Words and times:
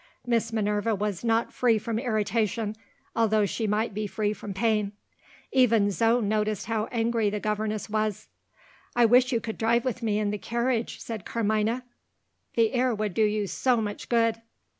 Miss 0.25 0.51
Minerva 0.51 0.95
was 0.95 1.23
not 1.23 1.53
free 1.53 1.77
from 1.77 1.99
irritation, 1.99 2.75
although 3.15 3.45
she 3.45 3.67
might 3.67 3.93
be 3.93 4.07
free 4.07 4.33
from 4.33 4.51
pain. 4.51 4.93
Even 5.51 5.91
Zo 5.91 6.19
noticed 6.19 6.65
how 6.65 6.85
angry 6.91 7.29
the 7.29 7.39
governess 7.39 7.87
was. 7.87 8.27
"I 8.95 9.05
wish 9.05 9.31
you 9.31 9.39
could 9.39 9.59
drive 9.59 9.85
with 9.85 10.01
me 10.01 10.17
in 10.17 10.31
the 10.31 10.39
carriage," 10.39 10.99
said 10.99 11.23
Carmina. 11.23 11.85
"The 12.55 12.73
air 12.73 12.95
would 12.95 13.13
do 13.13 13.23
you 13.23 13.45
so 13.45 13.77
much 13.77 14.09
good." 14.09 14.41